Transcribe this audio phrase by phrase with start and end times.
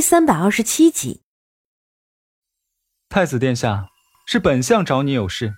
[0.00, 1.20] 第三百二十七集。
[3.10, 3.90] 太子殿下，
[4.26, 5.52] 是本相找你有事。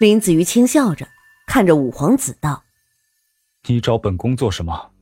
[0.00, 1.06] 林子瑜轻笑着
[1.46, 2.64] 看着五皇子道
[3.68, 4.92] ：“你找本宫做什么？”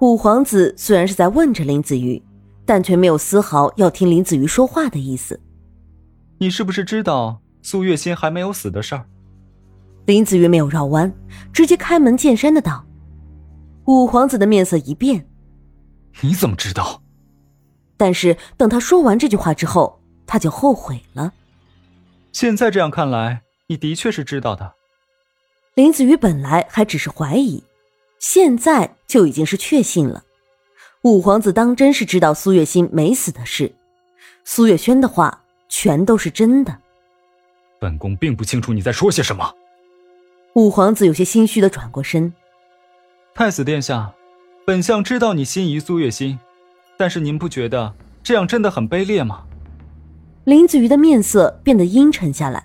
[0.00, 2.22] 五皇子虽然是在问着林子瑜，
[2.64, 5.38] 但却没有丝毫要听林子瑜说话的意思。
[6.38, 9.04] 你是不是知道苏月心还没有死的事儿？
[10.06, 11.12] 林子瑜没有绕弯，
[11.52, 12.86] 直接开门见山的道。
[13.84, 15.28] 五皇子的面色一变
[16.22, 17.00] ：“你怎么知道？”
[18.02, 20.00] 但是等他说完这句话之后。
[20.24, 21.30] 他就后悔了。
[22.32, 24.72] 现在这样看来，你的确是知道的。
[25.74, 27.62] 林子瑜本来还只是怀疑，
[28.18, 30.24] 现在就已经是确信了。
[31.02, 33.74] 五皇子当真是知道苏月心没死的事，
[34.42, 36.78] 苏月轩的话全都是真的。
[37.78, 39.52] 本宫并不清楚你在说些什么。
[40.54, 42.32] 五皇子有些心虚的转过身。
[43.34, 44.14] 太子殿下，
[44.64, 46.38] 本相知道你心仪苏月心，
[47.02, 47.92] 但是您不觉得
[48.22, 49.42] 这样真的很卑劣吗？
[50.44, 52.64] 林子瑜的面色变得阴沉下来，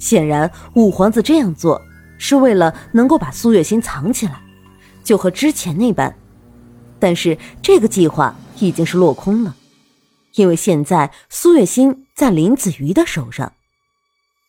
[0.00, 1.80] 显然五皇子这样做
[2.18, 4.40] 是为了能够把苏月心藏起来，
[5.04, 6.12] 就和之前那般。
[6.98, 9.54] 但是这个计划已经是落空了，
[10.34, 13.52] 因为现在苏月心在林子瑜的手上。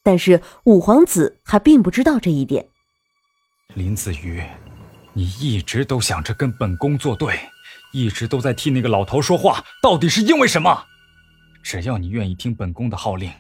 [0.02, 2.66] 但是五皇子还并不知道这一点。
[3.76, 4.42] 林子瑜，
[5.14, 7.40] 你一直都想着跟本宫作对，
[7.92, 10.86] 一直都在替那个老头说话，到底是因为什么？
[11.64, 13.32] 只要你愿意听本宫的号令，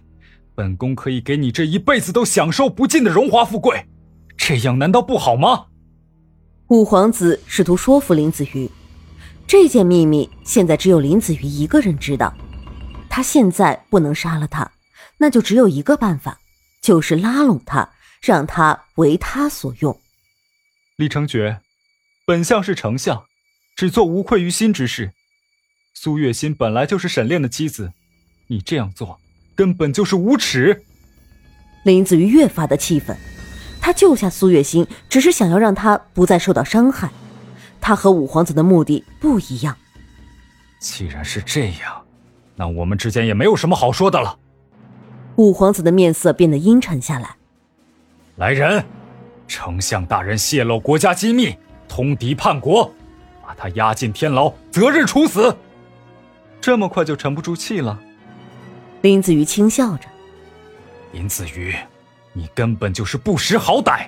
[0.55, 3.85] 本宫可以给你这一辈子都享受不尽的荣华富贵，
[4.37, 5.67] 这样难道不好吗？
[6.67, 8.69] 五皇子试图说服林子瑜，
[9.47, 12.35] 这件秘密现在只有林子瑜一个人知道，
[13.09, 14.69] 他现在不能杀了他，
[15.17, 16.37] 那就只有一个办法，
[16.81, 17.89] 就是拉拢他，
[18.21, 19.97] 让他为他所用。
[20.97, 21.61] 李成觉，
[22.25, 23.23] 本相是丞相，
[23.77, 25.11] 只做无愧于心之事。
[25.93, 27.93] 苏月心本来就是沈炼的妻子。
[28.47, 29.19] 你这样做
[29.55, 30.83] 根本就是无耻！
[31.83, 33.15] 林子瑜越发的气愤，
[33.79, 37.11] 他救下苏月心，只是想要让他不再受到伤害。
[37.79, 39.77] 他和五皇子的目的不一样。
[40.79, 42.03] 既然是这样，
[42.55, 44.39] 那我们之间也没有什么好说的了。
[45.35, 47.35] 五皇子的面色变得阴沉下来。
[48.37, 48.83] 来人，
[49.47, 51.55] 丞相大人泄露国家机密，
[51.87, 52.96] 通敌叛国，把
[53.57, 55.53] 他押进天牢，择日处死。
[56.61, 57.99] 这么快就沉不住气了？
[59.01, 60.07] 林子瑜轻笑着
[61.11, 61.75] ：“林子瑜，
[62.33, 64.07] 你根本就是不识好歹。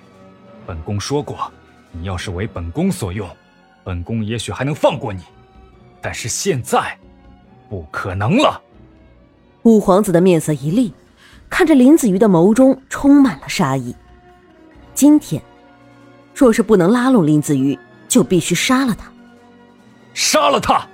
[0.65, 1.51] 本宫说过，
[1.91, 3.27] 你要是为本宫所用，
[3.83, 5.23] 本宫也许还能放过你。
[6.01, 6.97] 但是现在，
[7.69, 8.61] 不可能了。”
[9.63, 10.93] 五皇子的面色一厉，
[11.49, 13.95] 看着林子瑜的眸中充满了杀意。
[14.93, 15.41] 今天，
[16.33, 17.77] 若是不能拉拢林子瑜，
[18.07, 19.11] 就必须杀了他。
[20.13, 20.87] 杀了他！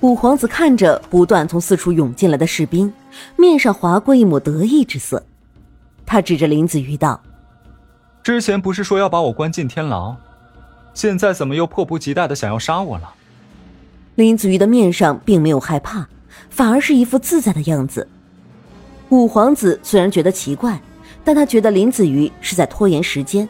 [0.00, 2.92] 五皇子看着不断从四处涌进来的士兵，
[3.36, 5.22] 面上划过一抹得意之色。
[6.06, 7.20] 他指着林子瑜道
[8.22, 10.16] ：“之前不是说要把我关进天牢，
[10.94, 13.14] 现在怎么又迫不及待的想要杀我了？”
[14.16, 16.08] 林子瑜的面上并没有害怕，
[16.48, 18.08] 反而是一副自在的样子。
[19.10, 20.80] 五皇子虽然觉得奇怪，
[21.24, 23.48] 但他觉得林子瑜是在拖延时间，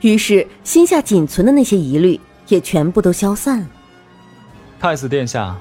[0.00, 3.66] 于是心下仅存的那些疑虑也全部都消散了。
[4.80, 5.56] 太子殿下，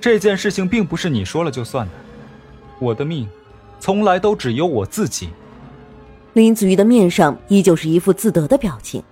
[0.00, 1.92] 这件事情并不是你说了就算的。
[2.78, 3.28] 我的命，
[3.78, 5.30] 从来都只有我自己。
[6.32, 9.02] 林子瑜的面上依旧是一副自得的表情，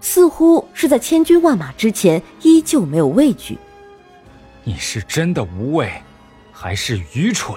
[0.00, 3.58] 似乎是在千军万马之前依旧没有畏惧。
[4.64, 5.92] 你是真的无畏，
[6.50, 7.56] 还是愚蠢？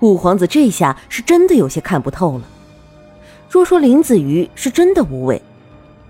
[0.00, 2.44] 五皇子这下是真的有些看不透了。
[3.48, 5.40] 若说林子瑜是真的无畏。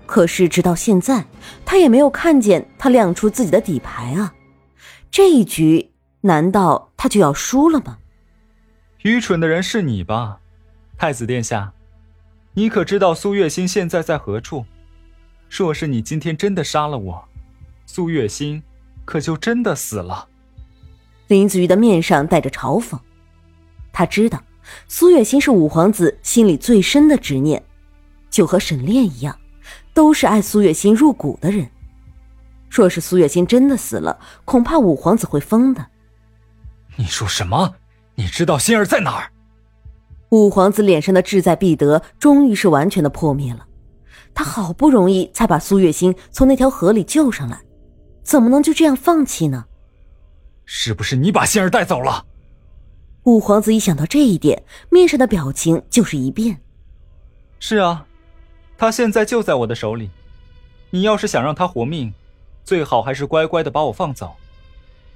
[0.05, 1.25] 可是直到现在，
[1.65, 4.33] 他也没有看见他亮出自己的底牌啊！
[5.09, 5.91] 这一局
[6.21, 7.97] 难道他就要输了吗？
[9.03, 10.39] 愚蠢的人是你吧，
[10.97, 11.73] 太子殿下？
[12.53, 14.65] 你可知道苏月心现在在何处？
[15.49, 17.23] 若是你今天真的杀了我，
[17.85, 18.61] 苏月心
[19.05, 20.27] 可就真的死了。
[21.27, 22.99] 林子瑜的面上带着嘲讽，
[23.91, 24.43] 他知道
[24.87, 27.63] 苏月心是五皇子心里最深的执念，
[28.29, 29.35] 就和沈炼一样。
[29.93, 31.69] 都是爱苏月心入骨的人，
[32.69, 35.85] 若是苏月心真的死了，恐怕五皇子会疯的。
[36.95, 37.75] 你说什么？
[38.15, 39.31] 你知道心儿在哪儿？
[40.29, 43.65] 五皇子脸上的志在必得终于是完全的破灭了。
[44.33, 47.59] 他好不容易才把苏月心从那条河里救上来，
[48.23, 49.65] 怎么能就这样放弃呢？
[50.65, 52.25] 是不是你把心儿带走了？
[53.23, 56.59] 五皇子一想到这一点，面上的表情就是一变。
[57.59, 58.05] 是啊。
[58.83, 60.09] 他现在就在我的手里，
[60.89, 62.13] 你要是想让他活命，
[62.65, 64.35] 最好还是乖乖的把我放走。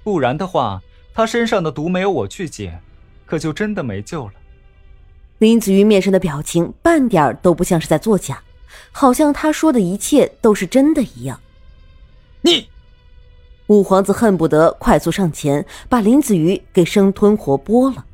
[0.05, 0.81] 不然的话，
[1.13, 2.79] 他身上的毒没有我去解，
[3.25, 4.33] 可就真的没救了。
[5.39, 8.41] 林子瑜面上的表情半点都不像是在作假，
[8.93, 11.37] 好像他说的一切都是真的一样。
[12.39, 12.69] 你，
[13.67, 18.05] 五皇子恨不得快速上前把林子瑜给生吞活剥了。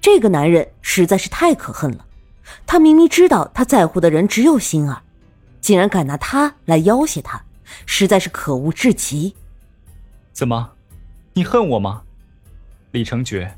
[0.00, 2.05] 这个男人实在是太可恨了，
[2.66, 5.02] 他明明知道他在乎的人只有心儿，
[5.60, 7.44] 竟然敢拿他来要挟他，
[7.86, 9.34] 实在是可恶至极。
[10.32, 10.72] 怎么，
[11.32, 12.02] 你恨我吗，
[12.92, 13.54] 李成觉？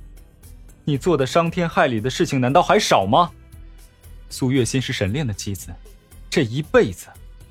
[0.84, 3.30] 你做的伤天害理的事情难道还少吗？
[4.30, 5.68] 苏月心是沈炼的妻子，
[6.30, 7.08] 这一辈子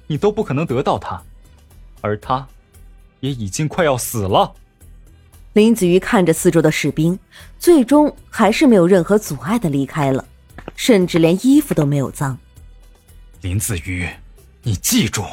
[0.07, 1.21] 你都不可能得到她，
[2.01, 2.47] 而她
[3.19, 4.53] 也已经快要死了。
[5.53, 7.17] 林子瑜看着四周的士兵，
[7.57, 10.23] 最终还是没有任何阻碍的离开了，
[10.77, 12.37] 甚至连衣服都没有脏。
[13.41, 14.07] 林子瑜，
[14.63, 15.25] 你记住，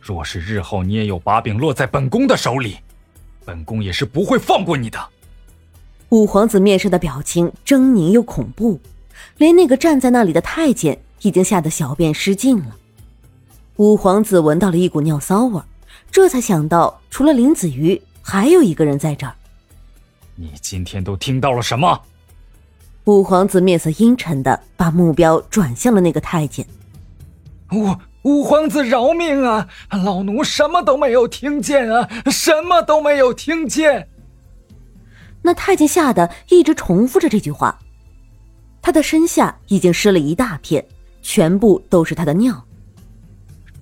[0.00, 2.78] 若是日后你也有把柄落在本宫的手里，
[3.44, 4.98] 本宫也是不会放过你的。
[6.08, 8.80] 五皇子面上的表情狰狞又恐怖，
[9.36, 12.76] 连那个站在那里的太监已经吓得小便失禁了。
[13.76, 15.60] 五皇子闻到了一股尿骚味，
[16.10, 19.34] 这才想到除了林子瑜，还有一个人在这儿。
[20.36, 22.00] 你今天都听到了什么？
[23.04, 26.66] 五皇子面色阴沉的把目标转向了那个太监。
[27.72, 29.68] 五五皇子饶命啊！
[29.90, 34.08] 老奴什么都没有听见啊，什么都没有听见。
[35.42, 37.78] 那太监吓得一直重复着这句话，
[38.80, 40.82] 他的身下已经湿了一大片，
[41.20, 42.64] 全部都是他的尿。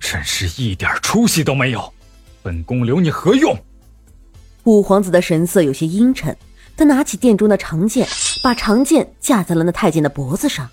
[0.01, 1.93] 真是一点出息都没有，
[2.41, 3.55] 本宫留你何用？
[4.65, 6.35] 五皇子的神色有些阴沉，
[6.75, 8.07] 他拿起殿中的长剑，
[8.41, 10.69] 把长剑架在了那太监的脖子上。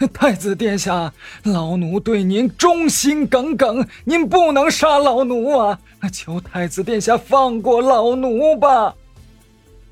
[0.14, 1.12] 太子殿下，
[1.42, 5.78] 老奴对您忠心耿耿，您不能杀老奴啊！
[6.10, 8.94] 求太子殿下放过老奴吧。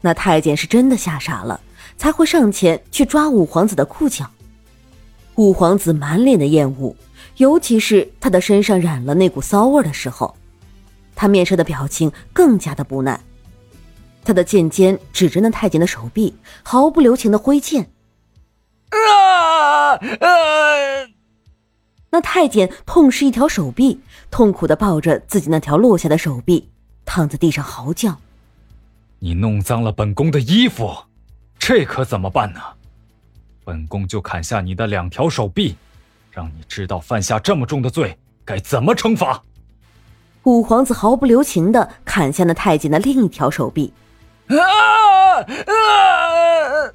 [0.00, 1.60] 那太监是真的吓傻了，
[1.98, 4.24] 才会上前去抓五皇子的裤脚。
[5.34, 6.96] 五皇子满脸的厌恶，
[7.36, 10.34] 尤其是他的身上染了那股骚味的时候，
[11.14, 13.20] 他面上的表情更加的不耐。
[14.28, 17.90] 他的剑尖指着那太监的手臂，毫不留情的挥剑。
[18.90, 20.28] 啊啊！
[22.10, 26.68] 那太监痛失一条手臂，痛苦的抱着自己那条落下的手臂，
[27.06, 28.18] 躺在地上嚎叫。
[29.18, 30.94] 你弄脏了本宫的衣服，
[31.58, 32.60] 这可怎么办呢？
[33.64, 35.74] 本宫就砍下你的两条手臂，
[36.30, 39.42] 让你知道犯下这么重的罪该怎么惩罚。
[40.42, 43.94] 五皇子毫不留情的砍下那太监的另一条手臂，
[44.48, 46.92] 啊啊！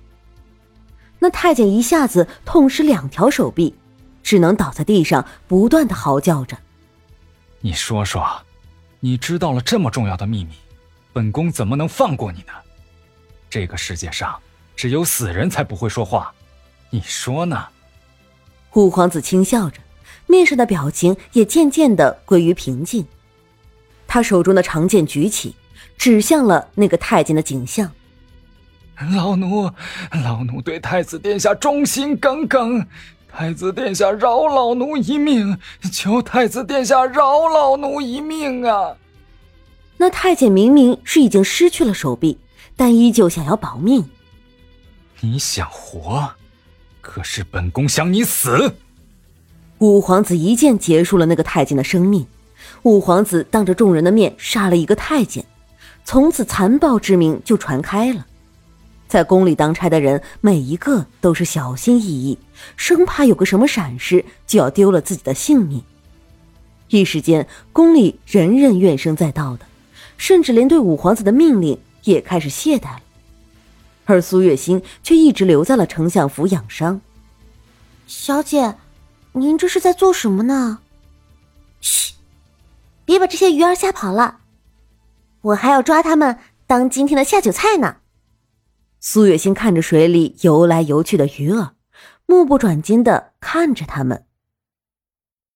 [1.19, 3.73] 那太监一下子痛失两条手臂，
[4.21, 6.57] 只能倒在地上，不断的嚎叫着。
[7.61, 8.25] 你说说，
[8.99, 10.53] 你知道了这么重要的秘密？
[11.13, 12.53] 本宫怎么能放过你呢？
[13.49, 14.37] 这个世界上
[14.75, 16.33] 只有死人才不会说话，
[16.89, 17.67] 你说呢？
[18.73, 19.79] 五皇子轻笑着，
[20.25, 23.05] 面上的表情也渐渐的归于平静。
[24.07, 25.55] 他手中的长剑举起，
[25.97, 27.91] 指向了那个太监的景象。
[29.13, 29.69] 老奴，
[30.23, 32.85] 老奴对太子殿下忠心耿耿，
[33.27, 35.57] 太子殿下饶老奴一命，
[35.91, 38.95] 求太子殿下饶老奴一命啊！
[39.97, 42.37] 那太监明明是已经失去了手臂，
[42.75, 44.07] 但依旧想要保命。
[45.21, 46.29] 你想活，
[47.01, 48.75] 可是本宫想你死。
[49.79, 52.25] 五皇子一剑结束了那个太监的生命。
[52.83, 55.43] 五皇子当着众人的面杀了一个太监，
[56.05, 58.25] 从此残暴之名就传开了。
[59.07, 62.37] 在宫里当差的人每一个都是小心翼翼，
[62.75, 65.83] 生怕有个什么闪失就要丢了自己的性命。
[66.89, 69.65] 一时间，宫里人人怨声载道的。
[70.15, 73.01] 甚至连对五皇子的命令也开始懈怠了，
[74.05, 77.01] 而苏月心却一直留在了丞相府养伤。
[78.07, 78.75] 小姐，
[79.33, 80.79] 您这是在做什么呢？
[81.81, 82.13] 嘘，
[83.03, 84.37] 别把这些鱼儿吓跑了，
[85.43, 87.97] 我还要抓他们当今天的下酒菜呢。
[88.99, 91.71] 苏月心看着水里游来游去的鱼儿，
[92.25, 94.25] 目不转睛的看着他们。